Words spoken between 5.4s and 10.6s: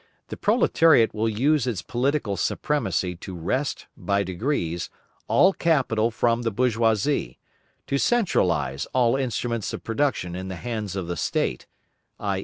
capital from the bourgeoisie, to centralise all instruments of production in the